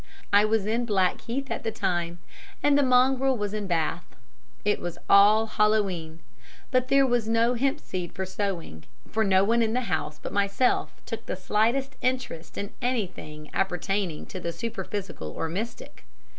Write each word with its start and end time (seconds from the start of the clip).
I 0.33 0.45
was 0.45 0.65
in 0.65 0.85
Blackheath 0.87 1.51
at 1.51 1.61
the 1.61 1.69
time, 1.71 2.17
and 2.63 2.75
the 2.75 2.81
mongrel 2.81 3.37
was 3.37 3.53
in 3.53 3.67
Bath. 3.67 4.15
It 4.65 4.79
was 4.81 4.97
All 5.07 5.45
Hallow 5.45 5.87
E'en, 5.91 6.21
but 6.71 6.87
there 6.87 7.05
was 7.05 7.27
no 7.29 7.53
hempseed 7.53 8.11
sowing, 8.27 8.85
for 9.11 9.23
no 9.23 9.43
one 9.43 9.61
in 9.61 9.73
the 9.73 9.81
house 9.81 10.17
but 10.19 10.33
myself 10.33 10.91
took 11.05 11.27
the 11.27 11.35
slightest 11.35 11.97
interest 12.01 12.57
in 12.57 12.71
anything 12.81 13.51
appertaining 13.53 14.25
to 14.25 14.39
the 14.39 14.51
superphysical 14.51 15.29
or 15.29 15.47
mystic. 15.47 16.03